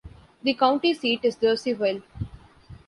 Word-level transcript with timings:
The 0.41 0.55
county 0.55 0.95
seat 0.95 1.19
is 1.21 1.35
Jerseyville. 1.37 2.01